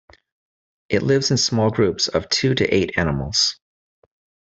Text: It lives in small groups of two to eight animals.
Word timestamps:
It 0.89 1.03
lives 1.03 1.29
in 1.29 1.37
small 1.37 1.69
groups 1.69 2.07
of 2.07 2.27
two 2.29 2.55
to 2.55 2.65
eight 2.73 2.97
animals. 2.97 3.59